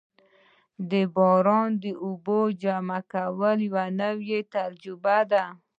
د 0.91 0.93
باراني 1.15 1.91
اوبو 2.05 2.39
جمع 2.61 2.99
کول 3.13 3.57
یوه 3.67 3.85
نوې 4.01 4.39
تجربه 4.53 5.17
ده. 5.31 5.43